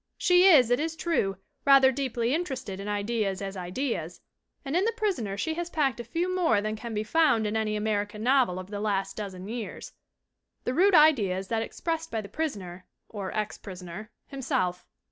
She 0.17 0.45
is, 0.45 0.71
it 0.71 0.79
is 0.79 0.95
true, 0.95 1.37
rather 1.63 1.91
deeply 1.91 2.33
interested 2.33 2.79
in 2.79 2.87
ideas 2.87 3.39
as 3.39 3.55
ideas, 3.55 4.19
and 4.65 4.75
in 4.75 4.83
The 4.83 4.93
Prisoner 4.93 5.37
she 5.37 5.53
has 5.53 5.69
packed 5.69 5.99
a 5.99 6.03
few 6.03 6.35
more 6.35 6.59
than 6.59 6.75
can 6.75 6.95
be 6.95 7.03
found 7.03 7.45
in 7.45 7.55
any 7.55 7.75
American 7.75 8.23
novel 8.23 8.55
ALICE 8.55 8.65
BROWN 8.65 8.65
15 8.65 8.65
of 8.77 8.81
the 8.81 8.87
last 8.87 9.15
dozen 9.17 9.47
years. 9.47 9.91
The 10.63 10.73
root 10.73 10.95
idea 10.95 11.37
is 11.37 11.49
that 11.49 11.61
ex 11.61 11.79
pressed 11.81 12.09
by 12.09 12.21
the 12.21 12.29
prisoner 12.29 12.87
or 13.09 13.31
ex 13.37 13.59
prisoner 13.59 14.09
himself. 14.25 14.87